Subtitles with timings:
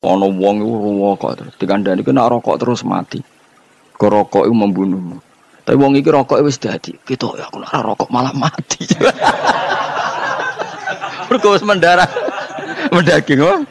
[0.00, 0.72] Ono wong iku
[1.12, 3.20] rokok terus dikandani kena rokok terus mati.
[4.00, 5.20] Kok rokok itu membunuhmu.
[5.60, 6.96] Tapi wong iki rokok wis dadi.
[6.96, 8.80] Kita ya aku nak rokok malah mati.
[11.28, 12.08] Mergo mendarah
[12.96, 13.68] mendaging wong.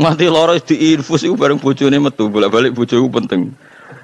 [0.00, 3.52] Mati loro diinfus iku bareng bojone metu, bolak-balik bojo iku penting.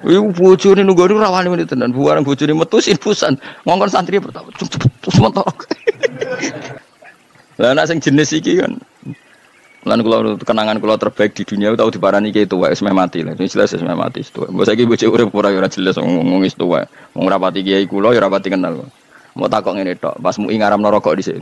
[0.05, 3.33] Iku bojone nunggu rawani menit tenan, bareng bojone metu infusan.
[3.65, 5.73] Ngongkon santri pertama terus mentok.
[7.57, 8.77] Lah anak sing jenis iki kan
[9.87, 13.31] Lan kula kenangan kula terbaik di dunia tahu diparani ki tuwa wis mati lah.
[13.39, 14.51] Wis jelas wis mati tuwa.
[14.51, 16.83] Mbok saiki bojo urip ora ora jelas ngomong wis tuwa.
[17.15, 18.83] Wong rapati kiai kula ya rapati kenal.
[19.39, 21.39] Mau takok ngene tok, pas mui ngaramno rokok dhisik.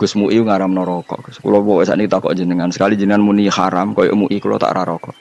[0.00, 1.28] Gus mui ngaramno rokok.
[1.44, 5.12] Kula pokoke sakniki takok jenengan, sekali jenengan muni haram koyo mui kula tak ora rokok.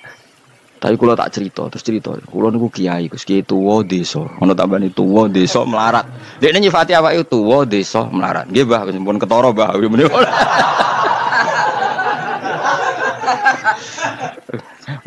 [0.78, 4.22] Tapi kula tak cerita, terus cerita, kula niku kiai, Gus kiai tuwa desa.
[4.24, 6.06] Ono tambani tuwa desa melarat.
[6.38, 8.46] Dekne nyifati awake tuwa desa melarat.
[8.46, 9.74] Nggih, Mbah, pun ketara, Mbah.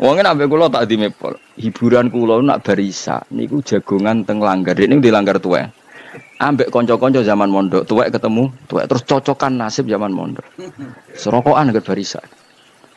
[0.01, 1.33] Wong nek ambek kula tak dimepol.
[1.57, 4.77] Hiburan kula nak barisa niku jagongan teng langgar.
[4.77, 5.69] Ini di langgar tuwek.
[6.41, 10.45] Ambek kanca-kanca zaman mondok, tuwek ketemu, tuwek terus cocokan nasib zaman mondok.
[11.13, 12.21] Serokokan ke barisa.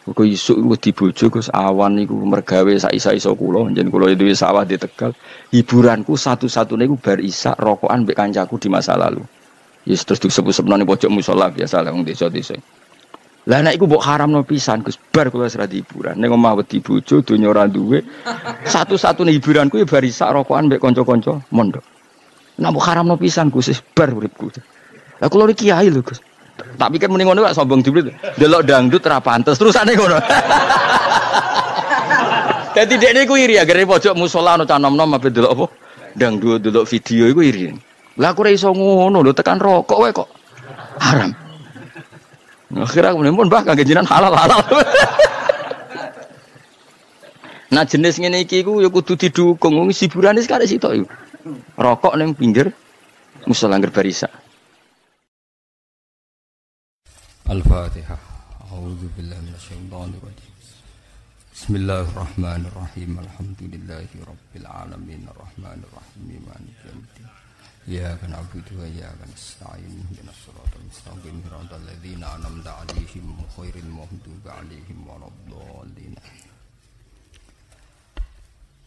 [0.04, 4.60] Kok isuk iku dibojo Gus awan niku mergawe sak isa-isa kula, njen kula itu sawah
[4.68, 5.16] di Tegal.
[5.48, 9.24] Hiburanku satu-satunya iku bar isa rokokan mbek kancaku di masa lalu.
[9.88, 12.56] Yes terus disebut-sebut ning pojok musala biasa lah wong desa-desa.
[13.44, 16.16] Lah nek iku mbok haramno pisan Gus bar kula wis hiburan.
[16.16, 18.00] Ning omah wedi bojo donya ora duwe.
[18.64, 21.84] Satu-satunya hiburanku ya barisak rokokan mbek kanca-kanca mondok.
[22.56, 24.48] Nek mbok haramno pisan Gus bar uripku.
[25.20, 26.24] Lah kula iki kiai lho Gus.
[26.54, 28.16] Tak pikir mending ngono kok sombong diblit.
[28.40, 30.16] Delok dangdut ra pantes terusane ngono.
[32.74, 35.66] Dadi dekne iku iri agar pojok musala ono canom-nom apa delok apa?
[36.16, 37.76] Dangdut delok video iku iri.
[38.16, 40.32] Lah aku ora ngono lho tekan rokok wae kok
[41.04, 41.43] haram.
[42.74, 44.58] Akhirnya kemudian pun bahkan kejinan halal halal.
[47.74, 51.06] nah jenis ini iki ku ya kudu didukung wong hiburane sekali sitok.
[51.78, 52.74] Rokok ning pinggir
[53.46, 54.26] musala angger barisa.
[57.44, 58.18] Al-Fatihah.
[58.72, 60.52] A'udzu billahi minasyaitonir rajim.
[61.54, 63.10] Bismillahirrahmanirrahim.
[63.22, 65.28] Alhamdulillahi rabbil alamin.
[65.30, 66.42] Arrahmanir rahim.
[66.42, 67.43] Maliki yaumiddin.
[67.84, 73.92] Ya kana abudu wa ya kana sa'in Dina suratul mustaqim Hiratul ladhina anamda alihim Khairil
[73.92, 76.24] muhduba alihim Waladhalina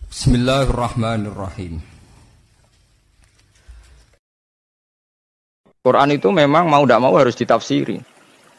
[0.09, 1.77] Bismillahirrahmanirrahim
[5.85, 8.01] Quran itu memang mau tidak mau harus ditafsiri.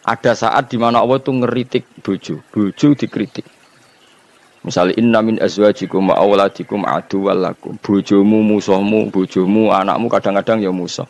[0.06, 3.57] Ada saat di mana Allah itu ngeritik bojo, bojo dikritik.
[4.66, 7.78] Misalnya inna min azwajikum wa auladikum aduwwal lakum.
[7.78, 11.06] Bojomu, musuhmu, bojomu, anakmu kadang-kadang ya musuh.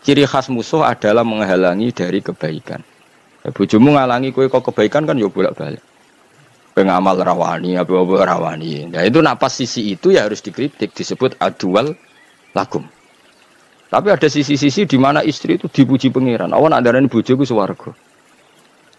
[0.00, 2.80] Ciri khas musuh adalah menghalangi dari kebaikan.
[3.44, 5.82] Ya, bojomu ngalangi kue kok kebaikan kan ya bolak-balik.
[6.72, 8.92] Pengamal rawani, apa-apa rawani.
[8.92, 11.96] Nah itu napas sisi itu ya harus dikritik, disebut adual
[12.52, 12.84] lakum.
[13.86, 16.52] Tapi ada sisi-sisi di mana istri itu dipuji pangeran.
[16.52, 17.94] Awan ini bojoku swarga.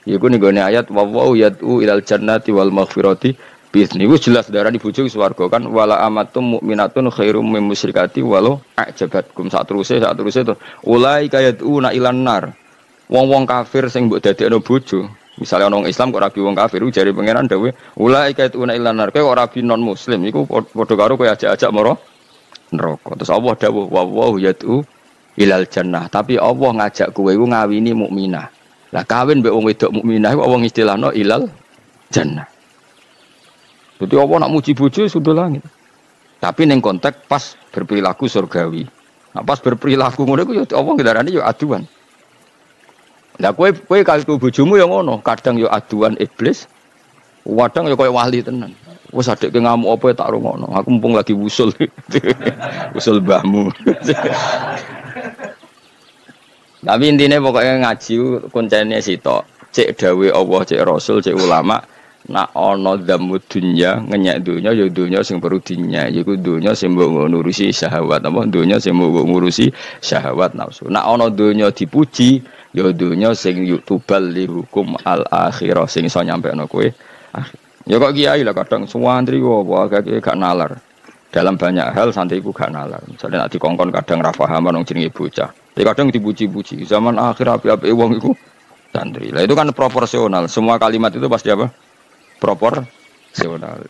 [0.08, 1.04] Iku nih ayat wa
[1.36, 3.36] yad'u ilal jannati wal maghfirati
[3.68, 8.64] Bisni wis jelas darah di bujuk swarga kan wala amatum mukminatun khairum min musyrikati walau
[8.80, 10.56] ajabatkum saat terusé saat terusé itu
[10.88, 12.56] ulai kayatuna ilan nar.
[13.12, 15.12] Wong-wong kafir sing mbok dadekno bojo.
[15.36, 17.70] Misalnya orang Islam kok rabi wong kafir jari pangeran dawe
[18.00, 19.12] ulai kayatuna ilan nar.
[19.12, 22.00] Kayak kok rabi non muslim iku padha karo kowe ajak-ajak moro
[22.72, 23.20] neraka.
[23.20, 24.80] Terus Allah dawuh wa wa yad'u
[25.36, 26.08] ilal jannah.
[26.08, 28.48] Tapi Allah ngajak kowe iku ngawini mukminah.
[28.96, 31.52] Lah kawin mbek wong wedok mukminah iku wong istilahno ilal
[32.16, 32.48] jannah.
[33.98, 35.66] Jadi Allah nak muji bojo sudah langit.
[36.38, 38.86] Tapi neng konteks pas berperilaku surgawi.
[39.34, 41.82] Nah, pas berperilaku ngono iku ya Allah ngendarani ya aduan.
[43.42, 46.70] Lah kowe kowe kalau bojomu yang ngono, kadang ya aduan iblis,
[47.46, 48.74] kadang ya koyo wali tenan.
[49.14, 50.68] Wes adek ke ngamuk apa ya tak rungokno.
[50.78, 51.72] Aku mumpung lagi wusul.
[52.94, 53.72] wusul mbahmu.
[56.88, 58.14] Tapi intinya pokoknya ngaji
[58.52, 59.48] kuncinya sitok.
[59.72, 61.80] Cek dawe Allah, cek Rasul, cek ulama
[62.28, 67.32] nak ana dzamu dunya ngenyek dunya ya dunya sing perlu dinya yaiku dunya sing mbok
[67.32, 68.28] ngurusi syahwat.
[68.28, 68.44] Apa?
[68.52, 69.72] Dunya sing mbok ngurusi
[70.04, 70.92] syahwat nafsu.
[70.92, 72.44] Nak ana dunya dipuji
[72.76, 76.84] ya dunya sing yutubal li hukum al akhirah sing iso nyampekno kowe
[77.88, 80.76] ya kok kiai lah kadang suwantri kok apa gak nalar.
[81.28, 83.00] Dalam banyak hal santriku gak nalar.
[83.08, 85.52] Misalnya nak dikongkon kadang ra paham nang jenenge bocah.
[85.76, 86.84] Ya kadang dipuji-puji.
[86.84, 88.32] Zaman akhir api-api wong iku
[88.92, 89.32] santri.
[89.32, 90.48] Lah itu kan proporsional.
[90.52, 91.87] Semua kalimat itu pasti apa
[92.40, 93.86] proporsional.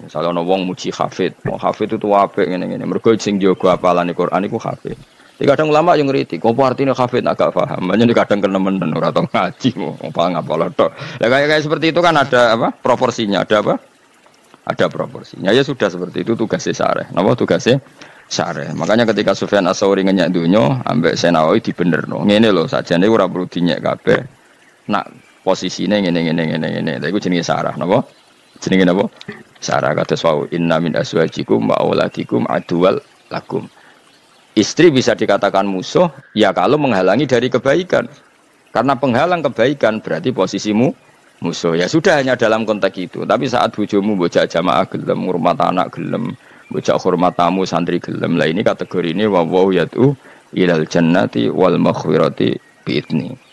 [0.00, 2.84] Misalnya ono wong muji hafid, wong hafid itu apik ngene ngene.
[2.88, 4.96] Mergo sing jaga apalane Quran iku hafid.
[5.40, 7.88] Di kadang ulama yang ngerti, kok artinya kafir agak paham.
[7.88, 10.90] Banyak di kadang kenemen ora tau ngaji mau apa ngapa tok.
[11.16, 12.68] Ya kayak kayak seperti itu kan ada apa?
[12.76, 13.80] Proporsinya, ada apa?
[14.68, 15.48] Ada proporsinya.
[15.48, 17.08] Ya sudah seperti itu tugasnya sare.
[17.16, 17.80] Napa tugasnya
[18.28, 18.68] sare.
[18.76, 22.20] Makanya ketika Sufyan Asauri ngenyak dunia, ambek Senawawi dibenerno.
[22.28, 24.20] Ngene lho, sajane ora perlu dinyek kabeh.
[24.92, 25.04] Nak
[25.44, 26.92] posisine ngene ngene ngene ngene.
[27.00, 28.04] Lha iku jenenge sarah napa?
[28.60, 29.04] Jenenge napa?
[29.60, 33.68] Sarah kata wau inna min aswajikum wa auladikum aduwal lakum.
[34.56, 38.08] Istri bisa dikatakan musuh ya kalau menghalangi dari kebaikan.
[38.70, 40.94] Karena penghalang kebaikan berarti posisimu
[41.42, 41.74] musuh.
[41.74, 43.20] Ya sudah hanya dalam konteks itu.
[43.26, 46.38] Tapi saat bujumu bocah jamaah gelem, hormat anak gelem,
[46.70, 48.38] bocah hormat tamu santri gelem.
[48.38, 49.42] Lah ini kategori ini wa
[49.74, 50.14] yatu
[50.54, 52.54] ilal jannati wal maghfirati
[52.86, 53.49] bi'idni.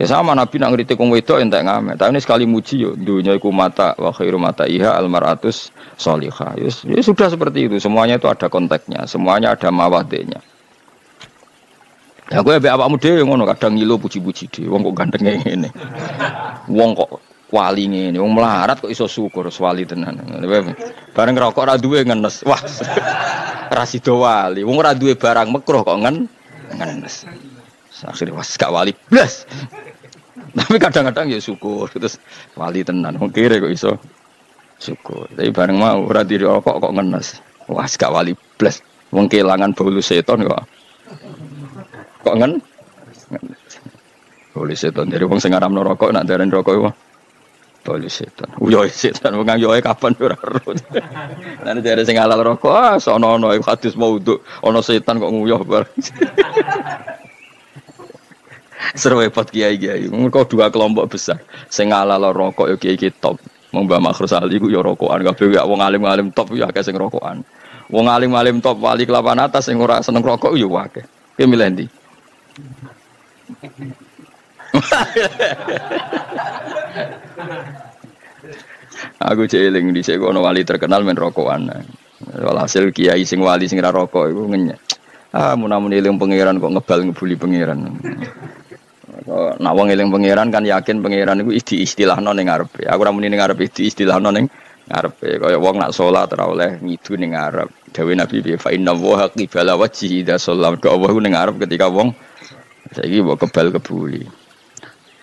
[0.00, 2.00] Ya sama Nabi nak ngritik wong wedok entek ngamen.
[2.00, 5.68] Tapi ini sekali muji yo dunia iku mata wa khairu mata iha al maratus
[6.00, 6.56] solihah.
[6.56, 7.76] Ya, ya sudah seperti itu.
[7.76, 10.40] Semuanya itu ada konteksnya, semuanya ada mawadenya.
[12.32, 15.68] Ya gue be awakmu dhewe ngono kadang ngilo puji-puji dhewe wong kok ganteng ngene.
[16.72, 17.20] Wong kok
[17.52, 20.16] wali ngene, wong melarat kok iso syukur wali tenan.
[21.12, 22.48] Bareng rokok ora duwe ngenes.
[22.48, 22.62] Wah.
[23.76, 23.84] Ra
[24.16, 24.64] wali.
[24.64, 26.24] Wong ora barang mekruh kok ngen
[26.72, 27.28] ngenes.
[28.00, 29.44] Akhirnya was gak wali blas.
[30.58, 32.18] Tapi kadang-kadang ya syukur terus
[32.58, 33.16] wali tenan.
[33.18, 33.92] Wong kira kok iso
[34.80, 35.30] syukur.
[35.30, 37.38] Tapi bareng mau ora dirokok kok ngenes.
[37.70, 38.82] Wah, gak wali blas.
[39.14, 40.62] Wong kelangan bau seton kok.
[42.26, 42.52] Kok ngen?
[44.50, 46.90] Bau seton dari wong sing ngaramno rokok nak darani rokok iku.
[47.86, 48.48] Bau seton.
[48.58, 50.62] Uyo seton wong yo kapan ora ero.
[51.62, 54.42] Lan dari sing halal rokok ah sono-ono hadis maudhu.
[54.66, 55.94] Ana setan kok nguyuh bareng.
[58.96, 60.08] Seru repot kiai kiai.
[60.08, 61.40] Mereka dua kelompok besar.
[61.68, 63.36] Sing ala rokok yo kiai top.
[63.70, 65.22] Mau mbak makhrus ali ku yo rokokan.
[65.22, 67.46] Kabeh ya wong alim alim top yo akeh sing rokokan.
[67.86, 71.06] Wong alim alim top wali kelapan atas sing ora seneng rokok yo akeh.
[71.38, 71.86] Ki milih ndi?
[79.20, 81.70] Aku celing di sekono wali terkenal men rokokan.
[82.20, 84.82] Walhasil kiai sing wali sing ra rokok iku ngenyek.
[85.30, 87.86] Ah munamun eling pangeran kok ngebal ngebuli pangeran.
[89.30, 92.82] Nak wong eling pangeran kan yakin pangeran iku isti istilahno ning ngarepe.
[92.82, 94.50] Aku ora muni ning ngarepe isti istilahno ning
[94.90, 95.38] ngarepe.
[95.38, 97.70] Kaya wong nak salat ora oleh ngidu ning ngarep.
[97.94, 100.42] Dewe Nabi bi fa inna wa qibala wajhi idza.
[100.82, 102.10] Do Allah ning ngarep ketika wong
[102.90, 104.26] saiki mbok kebal kebuli.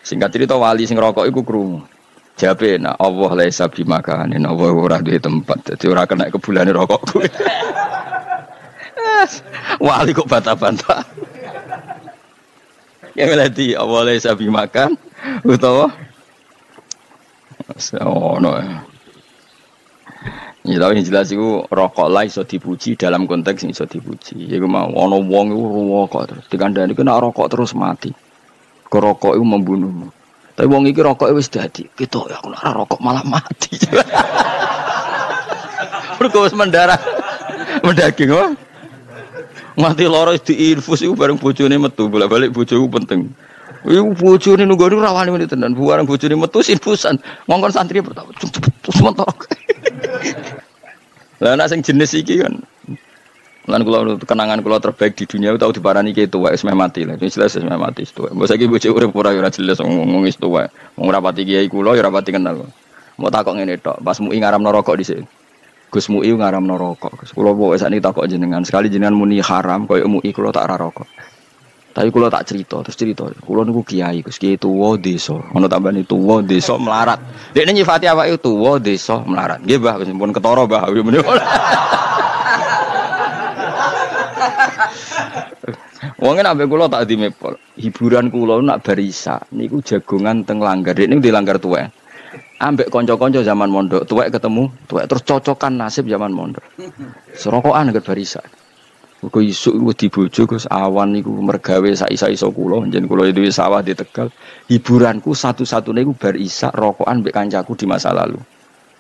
[0.07, 1.83] Singkat cerita wali sing rokok iku krungu.
[2.39, 5.75] Jabe nak Allah laisa bimakanin Allah ora duwe tempat.
[5.75, 7.27] Dadi ora kena kebulane rokokku.
[9.83, 11.03] wali kok bata-bata.
[13.17, 14.93] Ya melati awalnya sabi makan
[15.41, 15.89] utawa
[18.05, 18.61] oh no.
[20.67, 24.45] Ya tapi jelas itu rokok lah iso dipuji dalam konteks iso dipuji.
[24.45, 28.13] Ya mau ono wong itu rokok terus dikandani kena rokok terus mati.
[28.85, 30.13] Ke rokok itu membunuhmu.
[30.53, 31.89] Tapi wong iki rokok wis dadi.
[31.97, 33.81] Gitu ya aku rokok malah mati.
[36.21, 37.01] Mergo mendarah
[37.81, 38.53] mendaging oh.
[39.77, 43.29] Mati loro infus iku bareng bojone metu, bolak-balik bojoku penting.
[43.85, 47.21] Iku bojone nunggu ora wani menit tenan, bareng bojone metu infusan.
[47.45, 48.73] Ngongkon santri pertama cepet
[49.05, 49.45] mentok.
[51.37, 52.57] Lah sing jenis iki kan
[53.67, 57.19] Lan kula kenangan kula terbaik di dunia tau diparani ki tuwa wis mati lah.
[57.19, 58.31] Wis jelas wis mati tuwa.
[58.31, 60.71] Mbok saiki bojo urip ora ora jelas ngomong wis tuwa.
[60.95, 62.63] Wong ora pati kiai kula ya ora pati kenal.
[63.19, 65.19] Mau takok ngene tok, pas mu ngaramno rokok dhisik.
[65.87, 67.23] Gus Mui ngaram rokok.
[67.23, 71.07] Gus kula pokoke sakniki takok jenengan, sekali jenengan muni haram koyo Mui kula tak rokok.
[71.97, 75.33] Tapi kula tak cerita, terus cerita, kula niku kiai, Gus kiai tuwa desa.
[75.33, 77.17] Ono tambani tuwa desa melarat.
[77.57, 79.65] Dekne nyifati awake tuwa desa melarat.
[79.65, 80.93] Nggih, Mbah, wis pun ketara, Mbah.
[86.21, 87.57] Wong nek kula tak dimepol.
[87.81, 90.93] Hiburan kula nak barisa niku jagongan teng langgar.
[90.93, 91.57] Dekne di langgar
[92.57, 96.65] ambek konco-konco zaman mondok tuwek ketemu tuwek terus cocokan nasib zaman mondok.
[97.41, 98.41] Serokokan ke barisa
[99.17, 103.81] Kau isu iku dibojo Gus awan niku mergawe sak-isa iso kula njen kula itu sawah
[103.81, 104.29] di Tegal
[104.69, 108.37] hiburanku satu-satunya iku bar isak rokokan mbek kancaku di masa lalu.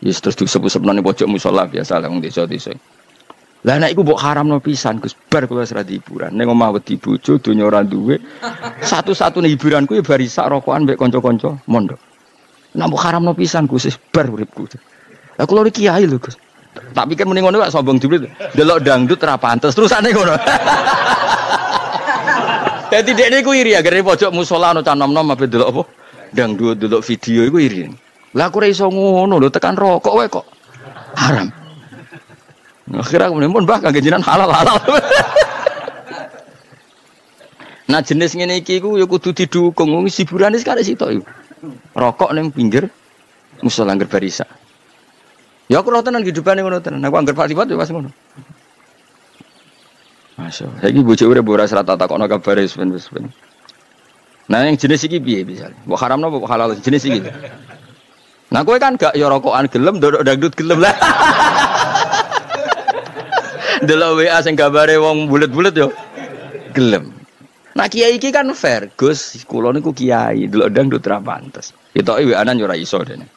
[0.01, 2.73] Yes terus disebut-sebut ning pojok musola biasa lah wong desa-desa.
[3.61, 6.33] Lah nek iku mbok haramno pisan Gus bar kula serah hiburan.
[6.33, 8.17] Ning omah wedi bojo donya ora duwe
[8.89, 12.01] satu-satunya hiburanku ya bar isak rokokan mbek kanca-kanca mondok
[12.75, 14.67] Nampu haram no pisan Gus bar uripku.
[15.37, 16.35] Aku lho kiai lho Gus.
[16.93, 18.27] Tak pikir mending ngono sombong dulu.
[18.53, 20.35] Delok dangdut ra pantes terusane ngono.
[22.91, 25.83] Dadi dekne ku iri agar pojok musola ono canom-nom ape delok apa?
[26.31, 27.89] Dangdut delok video iku iri.
[28.37, 30.45] Lah aku ora iso ngono lho tekan rokok wae kok.
[31.17, 31.49] Haram.
[32.87, 34.77] Akhirnya kemudian pun bah kagak jinan halal halal.
[37.87, 41.23] Nah jenis ngene iki ku ya kudu didukung wong hiburane sekarang sitok.
[41.97, 42.89] Rokok ning pinggir
[43.65, 44.45] musola angger barisa.
[45.67, 47.03] Ya aku rotenan hidupane ngono tenan.
[47.03, 48.09] Aku angger Liwat ya pas ngono.
[50.37, 50.79] Masya Allah.
[50.85, 53.25] Saiki bojo urip ora serata takokno kabare ben ben.
[54.47, 55.75] Nah yang jenis iki piye misalnya?
[55.89, 57.19] Mbok haramno mbok halal jenis iki.
[58.53, 60.93] Nah kowe kan gak ya rokokan gelem dodok dangdut gelem lah.
[63.87, 65.91] Delok WA sing gambare wong bulet-bulet yo
[66.71, 67.16] gelem.
[67.77, 71.77] Nah kiai iki kan fair, Gus, kula niku kiai, delok dangdut ra pantes.
[71.93, 73.29] Ketoke WA-an yo ora iso dene.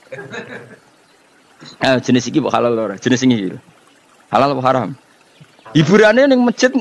[1.85, 2.97] Eh jenis iki mbok halal ora?
[2.97, 3.53] Jenis iki.
[4.33, 4.91] Halal apa haram?
[5.77, 6.73] Hiburannya ning masjid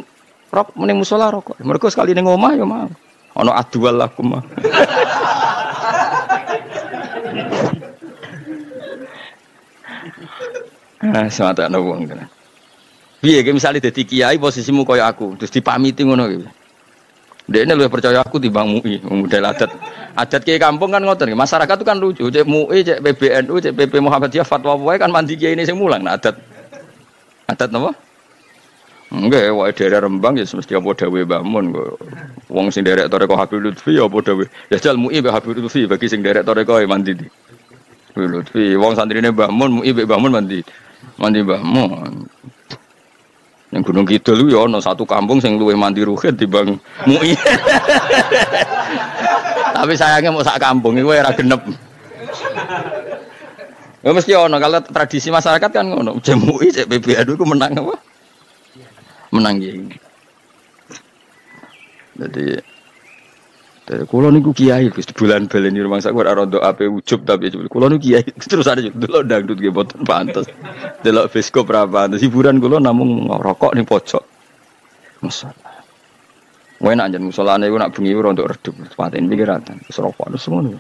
[0.56, 1.60] rok ning musola rokok.
[1.60, 2.88] Mereka sekali ning omah ya mau.
[3.36, 4.44] Ono adual lakum mah.
[11.00, 12.08] Ah, semata ana wong.
[13.20, 16.28] Piye ge misale dadi kiai posisimu kaya aku, terus dipamiti ngono.
[17.50, 19.74] Dia ini lebih percaya aku timbang MUI, model adat.
[20.14, 22.24] Adat kiai kampung kan ngoten, masyarakat itu kan lucu.
[22.30, 26.06] Cek MUI, cek PBNU, cek PP Muhammadiyah, fatwa wae kan mandi kiai ini sing mulang.
[26.06, 26.38] Nah, adat
[27.50, 27.98] adat napa?
[29.10, 31.98] Enggak, wae daerah Rembang ya mesti apa dawe bangun kok.
[32.54, 34.46] Wong sing derek toreko Habib Lutfi ya apa dawe.
[34.70, 37.26] Ya jal MUI be Habib Lutfi bagi sing derek toreko ya mandi di.
[38.14, 40.62] Lutfi, wong santrine Mbah Mun, MUI be Mbah Mun mandi.
[41.18, 42.30] Mandi Mbah Mun.
[43.70, 47.38] Yang Gunung Kidul ya ono satu kampung sing luwih mandi ruhit dibang MUI.
[49.78, 51.62] Tapi sayangnya mau sak kampung iku ora genep.
[54.02, 56.18] Ya mesti ono kalau tradisi masyarakat kan ngono.
[56.18, 57.96] MUI cek PBNU iku menang apa?
[59.30, 59.78] menang ya
[62.20, 62.60] Jadi
[63.90, 67.50] dari kulo niku kiai Gus bulan balen di rumah saya ora rondo ape ujub tapi
[67.50, 70.46] kulo niku kiai terus ada juga dulu dangdut ge boten pantes.
[71.00, 74.20] Delok fisko berapa pantes hiburan kulo namung rokok ning pojok.
[75.24, 75.80] Masalah.
[76.80, 80.76] Wae nak jan musolane iku nak bengi rondo redup paten pikiran wis rokok terus ngono.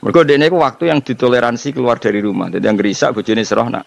[0.00, 2.48] Mergo dene iku waktu yang ditoleransi keluar dari rumah.
[2.48, 3.84] Jadi yang gerisak bojone seroh nak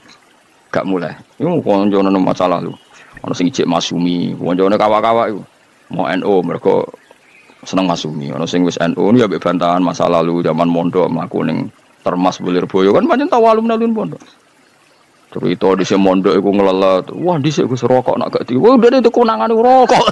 [0.69, 1.17] gak mulai.
[1.41, 2.77] Iku konjono masalah lu.
[3.21, 5.41] Ono sing ijek Masumi, woncone kawa-kawa iku.
[5.97, 6.85] Mau NU mereka
[7.65, 8.29] seneng Masumi.
[8.33, 12.65] Ono sing wis NU ya mbek bantahan masa lalu zaman mondok mlaku ning Termas Bulir
[12.65, 14.21] Boyo kan pancen tau alumni alun pondok.
[15.31, 17.05] Cerita di sini mondok iku ngelelet.
[17.15, 18.59] Wah, di sini gue rokok nak gak di.
[18.59, 20.05] Wah, udah itu kunangan rokok.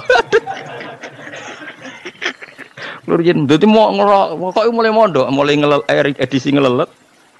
[3.08, 5.82] Lurjen, jadi mau ngerokok, kok mulai mondok, mulai ngelel,
[6.16, 6.86] edisi ngelelet,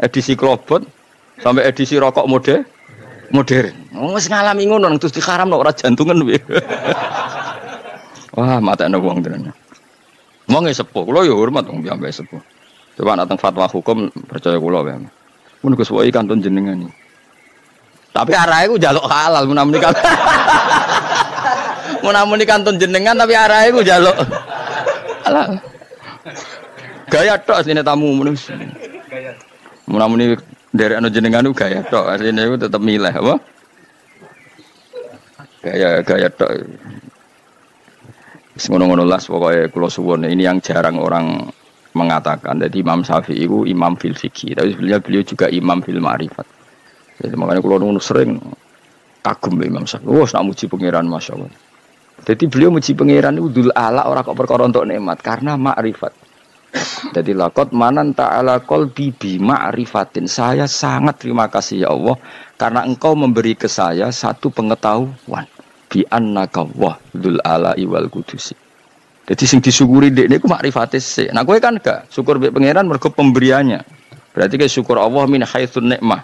[0.02, 0.82] edisi klobot,
[1.40, 2.66] sampai edisi rokok mode,
[3.30, 3.72] modern.
[4.12, 6.42] Wis ngalami ngono terus dikaramno ora jantungan piye.
[8.36, 9.54] Wah, mata ana wong tenan.
[10.50, 12.42] Wong e sepuh, kula ya hormat wong piyambake sepuh.
[12.98, 14.98] Coba nak fatwa hukum percaya kula wae.
[15.62, 16.99] Mun Gus Wai kantun jenengan iki.
[18.20, 19.96] Tapi arahe ku jaluk halal mun namuni kan.
[22.00, 24.16] Mun namuni kantun jenengan tapi arahe ku jaluk
[25.24, 25.56] halal.
[27.08, 28.36] Gaya tok sini tamu mun.
[29.08, 29.32] Gaya.
[29.88, 30.36] Mun namuni
[30.70, 33.34] dari anu jenengan itu gaya tok aslinya itu tetap milih apa
[35.66, 36.50] gaya gaya tok
[38.60, 41.50] ngono-ngono las pokoknya kulo suwon ini yang jarang orang
[41.96, 46.46] mengatakan jadi Imam Syafi'i itu imam fil fikih tapi sebenarnya beliau juga imam fil ma'rifat
[47.20, 48.40] jadi makanya kulo nunggu sering
[49.20, 51.52] kagum Imam Syafi'i wah nak muji pangeran masya Allah
[52.24, 56.12] jadi beliau muji pangeran itu dul ala orang kok perkara untuk nikmat karena ma'rifat
[57.10, 60.30] jadi lakot manan ta'ala kolbi bima arifatin.
[60.30, 62.14] Saya sangat terima kasih ya Allah.
[62.54, 65.46] Karena engkau memberi ke saya satu pengetahuan.
[65.90, 68.54] Bi annaka wahdul ala iwal kudusi.
[69.26, 71.28] Jadi sing disyukuri dek ini ku makrifatis sih.
[71.34, 73.82] Nah gue kan gak syukur bi pangeran mergo pemberiannya.
[74.30, 76.22] Berarti kayak syukur Allah min haitsun nikmah.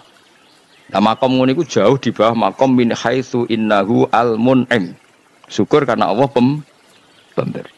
[0.87, 4.95] Nah makom ngono iku jauh di bawah makom min haitsu innahu al mun'im.
[5.47, 6.63] Syukur karena Allah pem
[7.35, 7.71] pemberi.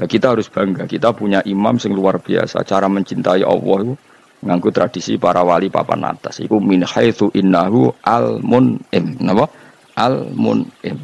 [0.00, 2.64] Nah, kita harus bangga, kita punya imam yang luar biasa.
[2.64, 3.92] Cara mencintai Allah
[4.40, 6.40] itu tradisi para wali papan atas.
[6.40, 9.20] Iku min haitsu innahu al mun'im.
[9.20, 9.52] Napa?
[10.00, 10.96] Al mun'im.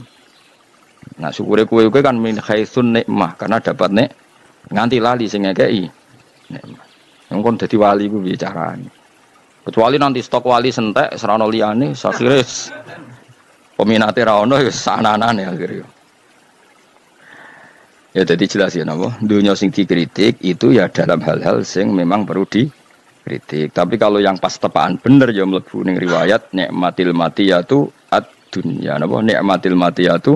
[1.20, 4.08] Nah, syukure kowe kowe kan min haitsun nikmah karena dapat nek
[4.72, 5.84] nganti lali sing ngekeki
[6.56, 6.84] nikmah.
[7.36, 9.05] Kon dadi wali ku bicarane.
[9.66, 12.38] Kecuali nanti stok wali sentek serano liyane sakire
[13.74, 15.86] peminate ra ono ya sananane akhirnya.
[18.14, 22.46] Ya jadi jelas ya napa, dunia sing dikritik itu ya dalam hal-hal sing memang perlu
[22.46, 23.74] dikritik.
[23.74, 29.74] Tapi kalau yang pas tepaan bener ya mlebu ning riwayat nikmatil matiyatu ad-dunya napa nikmatil
[29.74, 30.32] matiyatu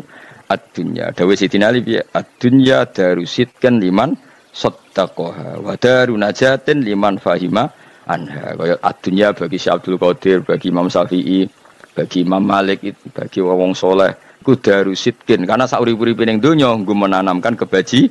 [0.50, 1.14] ad-dunya.
[1.14, 2.02] Dawe Sidina Ali piye?
[2.02, 4.18] Ad-dunya darusitkan liman
[4.50, 7.70] sattaqaha wa daru najatin liman fahima
[8.10, 8.58] anha.
[8.58, 11.46] Kaya ad-dunya bagi Syekh Abdul Qadir, bagi Imam Syafi'i,
[11.94, 12.82] bagi Imam Malik,
[13.14, 18.08] bagi wong soleh ku darusitkin karena sauri-uri pining donya nggo menanamkan kebaji